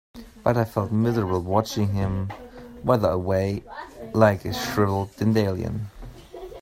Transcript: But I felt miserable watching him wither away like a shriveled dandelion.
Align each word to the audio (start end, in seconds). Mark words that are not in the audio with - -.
But 0.43 0.57
I 0.57 0.65
felt 0.65 0.91
miserable 0.91 1.41
watching 1.41 1.89
him 1.89 2.33
wither 2.83 3.09
away 3.11 3.61
like 4.15 4.43
a 4.45 4.53
shriveled 4.55 5.15
dandelion. 5.17 5.91